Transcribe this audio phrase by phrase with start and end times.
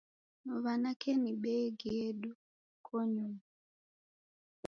[0.63, 2.31] Wanake ni bengi yedu
[2.85, 3.41] konyuma.